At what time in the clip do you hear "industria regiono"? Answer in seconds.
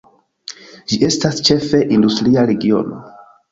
1.99-3.07